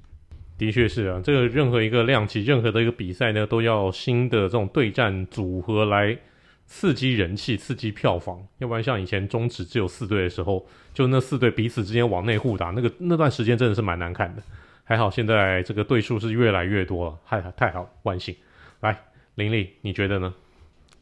[0.57, 6.17] 的确是啊，这个任何一个量级，任何的一个比赛呢，都要新的这种对战组合来
[6.65, 14.41] 刺激人气、刺激票房，要不然像以前中职只有四队的时候，就那四队彼此之间往内互打，那个那段时间真的是蛮难看的。
[14.83, 18.35] 还好现在这个队数是越来越多了，太太好，万幸。
[18.81, 18.97] 来，
[19.35, 20.33] 林立，你觉得呢？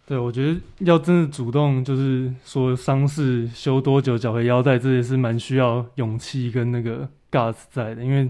[0.06, 7.10] 对，我觉得要真的主动，就是说伤势休多久，找回腰带，这也是蛮需要勇气跟那个。
[7.34, 8.30] Guts 在的，因为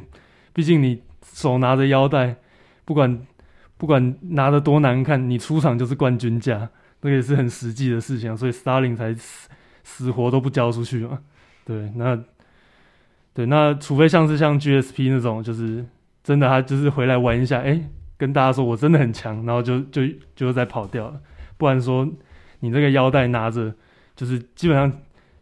[0.54, 2.38] 毕竟你手拿着腰带，
[2.86, 3.28] 不管
[3.76, 6.70] 不管拿得多难看，你出场就是冠军价，
[7.04, 9.50] 这个也是很实际的事情，所以 Starling 才死
[9.84, 11.20] 死活都不交出去嘛。
[11.66, 12.18] 对，那
[13.34, 15.86] 对那除非像是像 GSP 那种，就是
[16.24, 21.20] 真的他就是回来玩一下，哎，跟大家说我真的很强，然后就就就再跑掉了，
[21.58, 22.10] 不然说
[22.62, 23.74] 你这个腰带拿着，
[24.16, 24.90] 就是基本上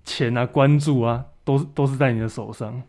[0.04, 2.82] 钱啊、关注啊，都是都是在你的手上。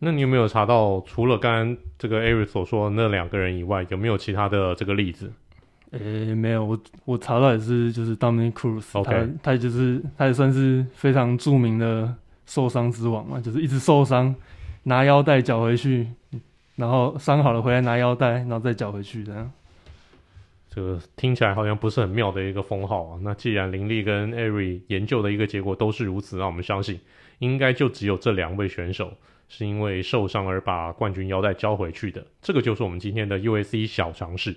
[0.00, 5.32] 那你有没有查到，除了刚刚这个 Eric 所说那两个人以外，有没有其他的这个例子？
[5.92, 12.14] 诶、欸，没有，我我查到也是，就是 Dominick Cruz，他.他就是他也算是非常著名的
[12.46, 14.34] 受伤之王嘛，就是一直受伤，
[14.82, 16.06] 拿腰带缴回去，
[16.76, 19.50] 然后伤好了回来拿腰带，然后再缴回去这样。
[20.68, 23.18] 这个听起来好像不是很妙的一个封号啊。
[23.22, 27.00] 那既然林立跟 Eric 研究的一个结果都是如此，那我们相信
[27.38, 29.12] 应该就只有这两位选手。
[29.50, 34.54] 是因为受伤而把冠军腰带交回去的，这个就是我们今天的 U A C 小常识。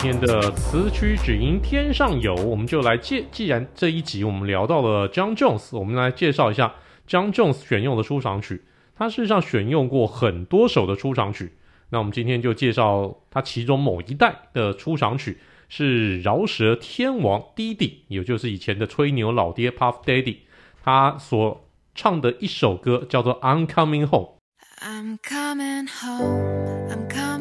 [0.00, 3.24] 天的此曲只应天上有，我们就来介。
[3.32, 6.72] 既然这一集我们聊到了 John Jones，我们来介绍一下
[7.08, 8.62] John Jones 选用的出场曲。
[8.94, 11.54] 他事实上选用过很多首的出场曲，
[11.90, 20.36] 那我们今天就介绍他其中某一代的出场曲，是饶舌天王 Diddy，也就是以前的吹牛老爹 Puff Daddy，
[20.84, 21.64] 他所
[21.96, 24.38] 唱的一首歌叫做 I'm Coming Home。
[24.80, 27.37] I'm coming home, I'm coming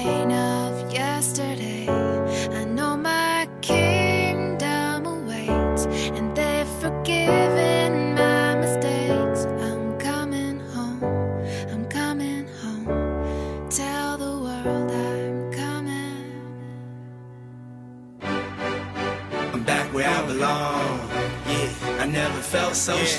[0.00, 1.86] pain of yesterday.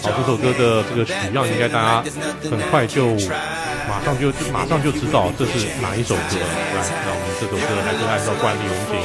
[0.04, 2.12] 好，这首歌的这个曲样应该大家
[2.50, 3.18] 很快就
[3.93, 6.49] 马上就就马上就知道这是哪一首歌了。
[6.73, 8.97] 来，那我们这首歌还是按照惯例，我们请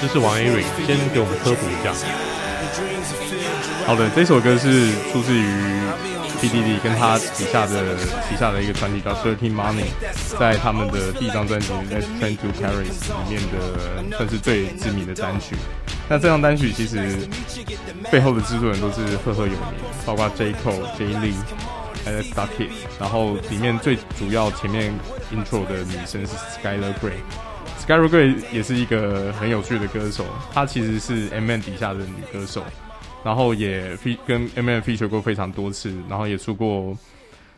[0.00, 1.92] 支持王 Eric 先给我们科普一下。
[3.84, 5.44] 好的，这首歌是出自于
[6.40, 7.96] P D D 跟他底下的
[8.30, 9.92] 底下的一个团体叫 Thirteen Money，
[10.40, 12.96] 在他们的第一张专辑《Let's Plan to Paris》
[13.28, 15.54] 里面的算是最知名的单曲。
[16.08, 17.28] 那这张单曲其实
[18.10, 19.60] 背后的制作人都是赫赫有名，
[20.06, 21.34] 包括 J Cole、Jay Lee，
[22.08, 22.68] 还有 Ducky。
[22.98, 24.92] 然后里面最主要前面
[25.30, 27.18] intro 的女生是 Skyler Grey。
[27.78, 32.64] Skyler Grey 也是一个很有趣的歌手，她其实是 M&M 底下的女歌手，
[33.22, 36.96] 然后也跟 M&M feature 过非常多次，然后也出过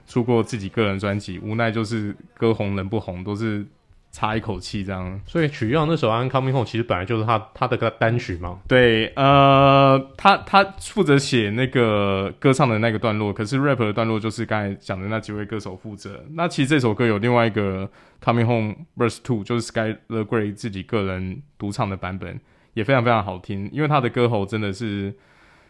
[0.07, 1.39] 出过自己个人专辑。
[1.39, 3.65] 无奈就是歌红人不红，都是。
[4.13, 8.59] 差一口气这样，所以曲样那首《Coming Home》其实本来就是他他的个单曲嘛。
[8.67, 16.25] 对，呃，他他负责写那个歌唱的那个段落，可是 rap 的段落就是刚才讲的那几位歌手负责。
[16.33, 17.89] 那其实这首歌有另外一个
[18.25, 22.41] 《Coming Home Verse Two》，就是 Sky the Grey 自己个人独唱的版本，
[22.75, 25.15] 也非常非常好听，因为他的歌喉真的是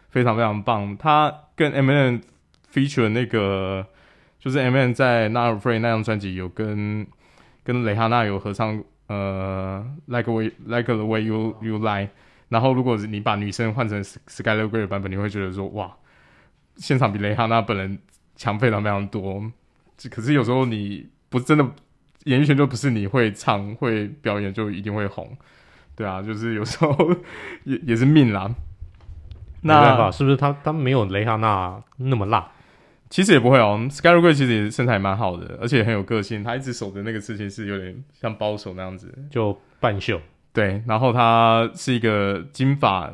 [0.09, 0.97] 非常非常棒。
[0.97, 2.21] 他跟 Eminem
[2.73, 3.85] feature 那个，
[4.39, 7.05] 就是 Eminem 在《Not Afraid》那张专辑有跟。
[7.63, 12.09] 跟蕾哈娜有合唱，呃，Like way Like the way you you lie。
[12.49, 15.95] 然后，如果你把女生换成 Skylar Grey 版本，你会觉得说，哇，
[16.75, 17.99] 现场比蕾哈娜本人
[18.35, 19.51] 强非常非常多。
[20.09, 21.65] 可是有时候你不真的
[22.25, 25.37] 演艺圈就不是你会唱会表演就一定会红，
[25.95, 27.15] 对啊，就是有时候
[27.63, 28.53] 也也是命啦。
[29.61, 32.51] 那没办法，是不是他他没有蕾哈娜那么辣？
[33.11, 36.41] 其实也不会哦，Skylar Grey 其实也身材蛮好的，而且很有个性。
[36.41, 40.19] 他一直守的那个事情是有点像包手那样子，就半袖。
[40.53, 43.11] 对，然后他是一个金发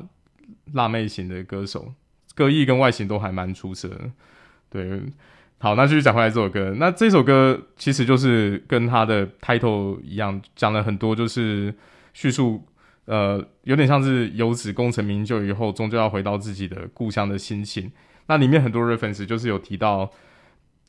[0.74, 1.94] 辣妹型的歌手，
[2.36, 4.12] 歌艺跟外形都还蛮出色的。
[4.70, 5.02] 对，
[5.58, 6.76] 好，那继续讲回来这首歌。
[6.78, 11.74] 那这首歌其实就是跟他的 title 一样，讲了很多，就是
[12.14, 12.64] 叙述，
[13.06, 17.92] 呃，有点像是游子功成名就以后，终究要回到自己的故乡的心情。
[18.28, 20.12] 那里面很多 reference 就是有提到，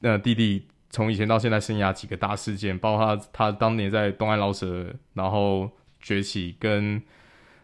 [0.02, 5.70] 呃，弟弟从以前到现在生涯几个大事件，包括他他当年在东岸饶舌然后
[6.00, 7.02] 崛起，跟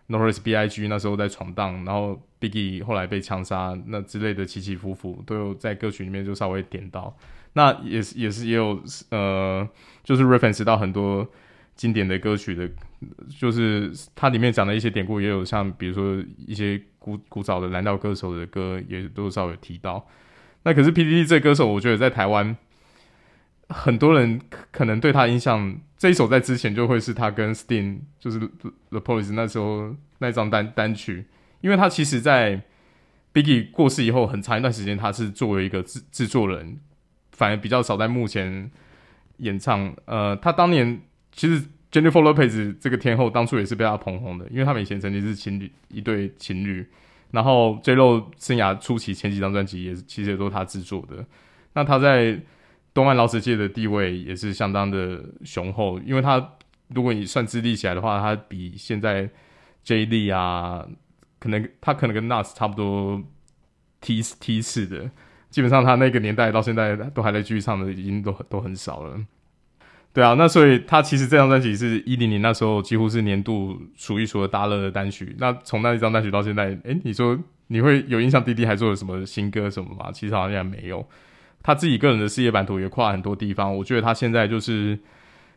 [0.08, 7.16] Norris B I G 那时候在闯荡，然后 Biggie 后来被枪杀那之类的起起伏伏，都有在歌曲里面就稍微点到。
[7.54, 9.66] 那也是也是也有呃，
[10.02, 11.26] 就是 reference 到很多
[11.74, 12.68] 经典的歌曲的，
[13.38, 16.80] 就是它里面讲的一些典故，也有像比如说一些。
[17.04, 20.08] 古古早的蓝调歌手的歌也多少有提到，
[20.62, 22.56] 那可是 P D D 这歌手，我觉得在台湾
[23.68, 31.26] 很多人可能对他印象，这一首在之前就会是他跟 Sting 就是 The Police 那时候那张单单曲，
[31.60, 32.62] 因为他其实，在
[33.34, 36.80] Biggie 过世以后很长一段时间，他是作为一个制制作人，
[37.32, 38.70] 反而比较少在幕前
[39.38, 39.94] 演唱。
[40.06, 41.02] 呃，他当年
[41.34, 41.62] 其实。
[41.94, 46.84] Jennifer Lopez 这个天后当初也是被他捧红的，因为他们以前曾经是情侣，一对情侣。
[47.30, 51.24] 然后 J.Lo 生涯初期前几张专辑也，其实也都是他制作的。
[51.74, 52.40] 那他在
[52.92, 56.54] 动漫饶舌界的地位也是相当的雄厚，因为他
[56.88, 59.30] 如果你算资历起来的话，他比现在
[59.84, 60.84] Jay Lee 啊，
[61.38, 63.22] 可能他可能跟 Nas 差不多
[64.00, 65.08] 梯梯次的。
[65.48, 69.24] 基本上他那个年代到现在都还在继续唱的，已经都都很少了。
[70.14, 75.34] 对啊，那所以他其实这张专辑是一零年那时候几乎是年度数一数二大热的单曲。
[75.40, 78.42] 那从那一张单曲到现在，诶，你说你会有印象？
[78.44, 80.12] 滴滴还做了什么新歌什么吗？
[80.12, 81.04] 其实好像也没有。
[81.64, 83.76] 他自己个人的事业版图也跨很多地方。
[83.76, 84.96] 我觉得他现在就是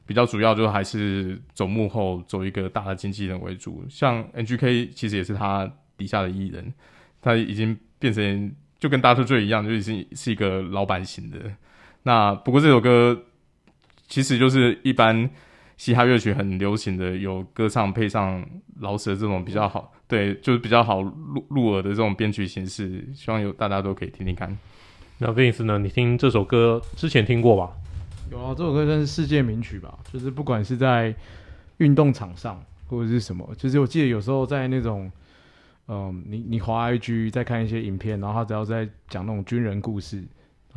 [0.08, 3.86] 比较主要，就还是走幕后，走一个大的经纪人为主。
[3.88, 6.74] 像 NGK 其实也是他底下的艺人，
[7.22, 9.24] 他已经变成就跟 Dr.
[9.24, 11.38] Dre 一样，就已经是一个老板型的。
[12.02, 13.26] 那不过这首歌。
[14.08, 15.30] 其实就是一般
[15.76, 18.44] 嘻哈乐曲很流行的，有歌唱配上
[18.80, 24.58] 饶舌这种比较好，对，就是比较好入入耳的这种编曲形式，希望有大家都可以听听看。
[25.20, 25.78] 那 Vince 呢？
[25.78, 27.74] 你听这首歌之前听过吧？
[28.32, 29.98] 有啊，这首歌算是世界名曲吧。
[30.12, 31.14] 就是不管是在
[31.78, 35.12] 运动场上或者是什么，就是我记得有时候在那种，
[35.88, 40.24] 嗯，你你滑 IG 在看一些影片，然后他只要在讲那种军人故事。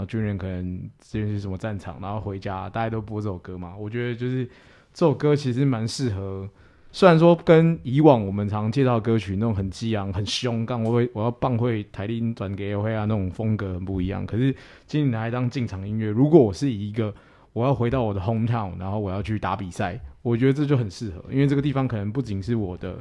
[0.06, 3.74] 军人可能之前是什么战场，然后回家，大家都播这首歌嘛。
[3.76, 4.44] 我觉得就是
[4.92, 6.48] 这首歌其实蛮适合，
[6.92, 14.26] 虽然说跟以往我们常介绍歌曲那种很激昂、很凶，干我会我要棒会台铃转给会啊那种风格很不一样。
[14.26, 14.54] 可是
[14.86, 17.14] 今天来当进场音乐，如果我是一个
[17.52, 22.98] 我要回到我的 hometown，然后我要去打比赛，我觉得这就很适合，因为这个地方可能不仅是我的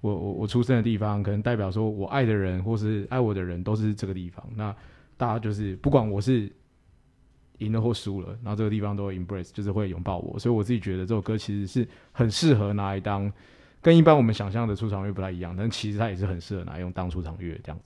[0.00, 4.44] 我我我出生的地方，可能代表说我爱的人或是爱我的人都是这个地方。
[4.56, 4.74] 那
[5.22, 6.50] 大家就是不管我是
[7.58, 10.36] 赢了或输了，然后这个地方都会 embrace，就是会拥抱我。
[10.36, 13.32] 所以我自己觉得这首歌其实是很适合拿来当
[13.80, 17.84] 跟一般我们想象的出场乐不太一样，但其实它也是很适合拿来用当出场乐这样子。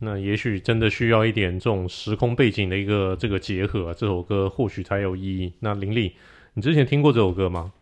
[0.00, 5.50] 那也许真的需要一点这种时空背景的一个这个结合，这首歌或许才有意义。
[5.60, 6.14] 那林立，
[6.52, 7.72] 你之前听过这首歌吗？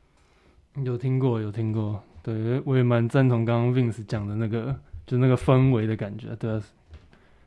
[0.84, 2.00] 有听过，有听过。
[2.22, 6.28] 对，我也蛮赞同刚刚 Vince 讲的那个，就那个氛围的感觉。
[6.36, 6.62] 对啊，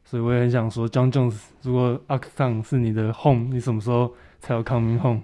[0.10, 5.22] 所以我也很想说，Jon Jones，如果 Achtung 是你的 home，你什么时候才有 coming home？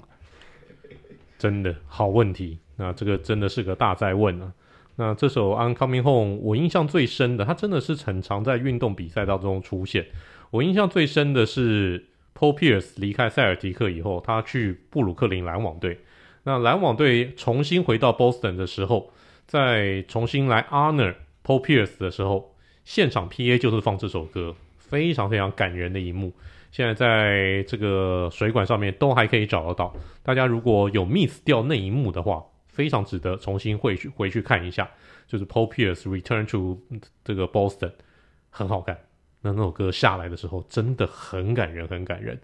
[1.38, 2.60] 真的好问题。
[2.76, 4.52] 那这个真的是个大在问啊。
[4.98, 10.06] 那这首《I'm Coming Home》，我印象最深的，它真的是很常在运动比赛当中出现。
[10.52, 12.06] 我印象最深的是
[12.38, 16.00] Paul Pierce 离开塞尔提克以后，他去布鲁克林篮网队。
[16.44, 19.14] 那篮网队重新回到 Boston 的时候，
[19.48, 22.54] 在重新来 honor Paul Pierce 的时候，
[22.84, 24.54] 现场 PA 就是放这首歌，
[24.94, 26.32] 非常非常感人的一幕。
[26.70, 29.92] 现在在这个水管上面都还可以找得到。
[30.22, 34.88] 大家如果有 miss 掉那一幕的话，非常值得重新回去回去看一下，
[35.26, 36.80] 就是 Paul Pierce Return to
[37.24, 37.94] 这个 Boston，
[38.52, 38.96] 很好看。
[39.42, 42.40] 那那首歌下来的时候，真的很感人，很感人。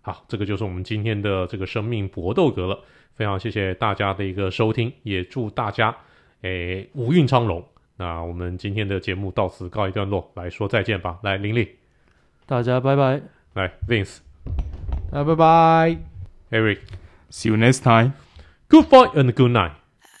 [0.00, 2.82] 好，这个就是我们今天的这个生命搏斗格了。
[3.14, 5.96] 非常谢谢大家的一个收听，也祝大家
[6.40, 7.64] 诶五运昌隆。
[7.96, 11.20] 那我们今天的节目到此告一段落，来说再见吧。
[11.22, 11.68] 来，玲玲，
[12.45, 13.21] 大家拜拜。
[13.53, 14.17] 来，Vince，
[15.11, 15.97] 大家拜拜。
[16.51, 19.71] Eric，See you next time。Good fight and good night.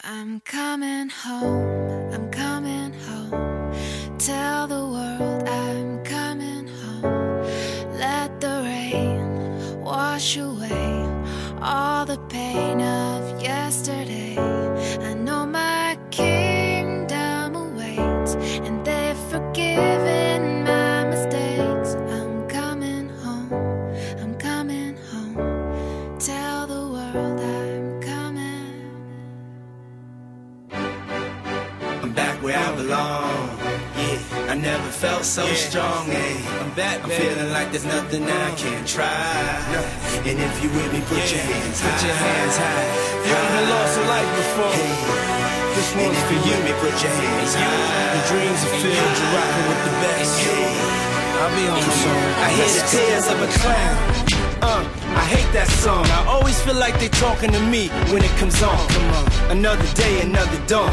[0.03, 2.11] I'm coming home.
[2.11, 3.73] I'm coming home.
[4.17, 7.43] Tell the world I'm coming home.
[7.97, 11.05] Let the rain wash away
[11.61, 14.37] all the pain of yesterday.
[14.37, 18.35] I know my kingdom awaits,
[18.65, 20.20] and they've forgiven
[32.92, 33.48] I.
[33.96, 36.08] Yeah, I never felt so strong.
[36.08, 36.60] Yeah.
[36.60, 39.08] I'm back, I'm feeling like there's nothing I can't try.
[40.28, 41.90] And if you with me, put your hands high.
[41.90, 42.86] Put your hands high.
[43.24, 44.76] You ever lost a life before?
[45.74, 46.56] This one's for you.
[46.68, 48.12] Me, put your hands high.
[48.12, 49.14] Your dreams are filled.
[49.18, 50.32] You're rocking with the best.
[51.42, 52.22] I'll be on the song.
[52.44, 53.96] I hear the tears of a clown.
[54.62, 54.84] Uh,
[55.16, 56.04] I hate that song.
[56.06, 58.78] I always feel like they're talking to me when it comes on.
[58.88, 59.50] Come on.
[59.50, 60.92] Another day, another dawn.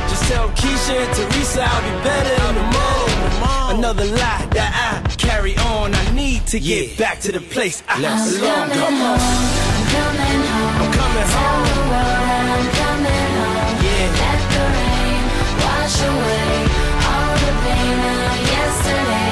[0.11, 3.79] Just tell Keisha and Teresa I'll be better in the morning.
[3.79, 5.95] Another lie that I carry on.
[5.95, 8.11] I need to get back to the place I belong.
[8.11, 9.19] I'm coming Come on.
[9.19, 9.71] home.
[9.71, 10.83] I'm coming home.
[10.83, 13.75] I'm coming Tell the world I'm coming home.
[13.87, 14.19] Yeah.
[14.21, 15.23] Let the rain
[15.63, 16.51] wash away
[17.07, 19.30] all the pain of yesterday.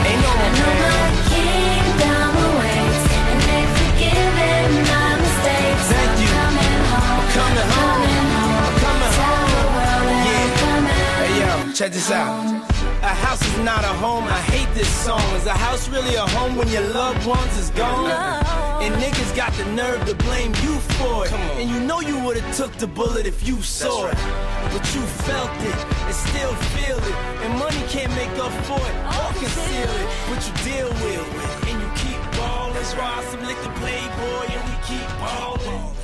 [11.79, 12.43] Check this out.
[13.03, 14.25] A house is not a home.
[14.25, 15.23] I hate this song.
[15.37, 18.11] Is a house really a home when your loved ones is gone?
[18.83, 21.31] And niggas got the nerve to blame you for it.
[21.31, 24.17] And you know you would've took the bullet if you saw it.
[24.73, 27.15] But you felt it and still feel it.
[27.43, 30.07] And money can't make up for it oh, or conceal it.
[30.27, 31.69] But you deal with it.
[31.69, 32.75] And you keep ballin'.
[32.99, 35.95] Raw some lick the playboy and we keep ballin'.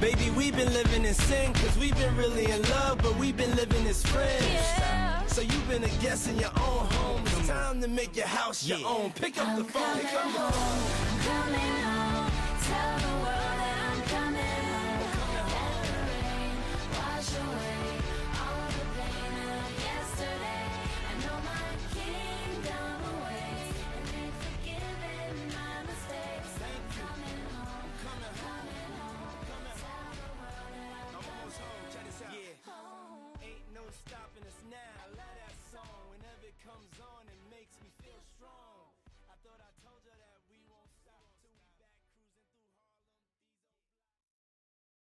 [0.00, 3.54] Baby, we've been living in sin, cause we've been really in love, but we've been
[3.54, 4.99] living as friends.
[5.30, 7.22] So you've been a guest in your own home.
[7.24, 9.12] It's time to make your house your own.
[9.12, 10.80] Pick up the phone, pick up the phone.
[11.06, 12.30] I'm coming home.
[12.66, 13.49] Tell the world